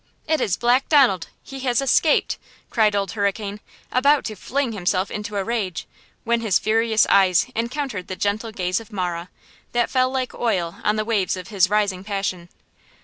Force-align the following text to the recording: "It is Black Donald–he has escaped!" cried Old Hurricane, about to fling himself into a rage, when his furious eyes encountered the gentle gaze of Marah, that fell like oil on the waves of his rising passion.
"It 0.27 0.41
is 0.41 0.57
Black 0.57 0.89
Donald–he 0.89 1.59
has 1.59 1.79
escaped!" 1.79 2.39
cried 2.71 2.95
Old 2.95 3.11
Hurricane, 3.11 3.59
about 3.91 4.25
to 4.25 4.35
fling 4.35 4.71
himself 4.71 5.11
into 5.11 5.35
a 5.37 5.43
rage, 5.43 5.85
when 6.23 6.41
his 6.41 6.57
furious 6.57 7.05
eyes 7.05 7.45
encountered 7.55 8.07
the 8.07 8.15
gentle 8.15 8.51
gaze 8.51 8.79
of 8.79 8.91
Marah, 8.91 9.29
that 9.73 9.91
fell 9.91 10.09
like 10.09 10.33
oil 10.33 10.77
on 10.83 10.95
the 10.95 11.05
waves 11.05 11.37
of 11.37 11.49
his 11.49 11.69
rising 11.69 12.03
passion. 12.03 12.49